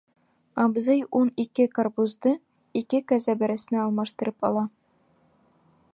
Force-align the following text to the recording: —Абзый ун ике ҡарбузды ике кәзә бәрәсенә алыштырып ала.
—Абзый 0.63 1.01
ун 1.19 1.27
ике 1.43 1.65
ҡарбузды 1.79 2.33
ике 2.83 3.03
кәзә 3.13 3.37
бәрәсенә 3.45 3.85
алыштырып 3.85 4.51
ала. 4.51 4.65